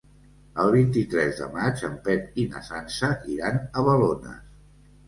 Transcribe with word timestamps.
El 0.63 0.71
vint-i-tres 0.75 1.37
de 1.41 1.49
maig 1.57 1.83
en 1.91 1.99
Pep 2.09 2.43
i 2.45 2.47
na 2.55 2.63
Sança 2.71 3.13
iran 3.37 3.65
a 3.69 3.89
Balones. 3.91 4.55